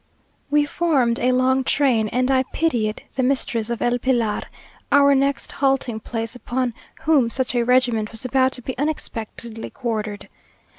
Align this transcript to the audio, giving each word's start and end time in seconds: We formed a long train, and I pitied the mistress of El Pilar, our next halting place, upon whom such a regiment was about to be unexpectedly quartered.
We 0.49 0.65
formed 0.65 1.19
a 1.19 1.31
long 1.31 1.63
train, 1.63 2.07
and 2.07 2.31
I 2.31 2.41
pitied 2.53 3.03
the 3.15 3.21
mistress 3.21 3.69
of 3.69 3.83
El 3.83 3.99
Pilar, 3.99 4.41
our 4.91 5.13
next 5.13 5.51
halting 5.51 5.99
place, 5.99 6.35
upon 6.35 6.73
whom 7.03 7.29
such 7.29 7.53
a 7.53 7.61
regiment 7.61 8.09
was 8.09 8.25
about 8.25 8.51
to 8.53 8.63
be 8.63 8.75
unexpectedly 8.79 9.69
quartered. 9.69 10.27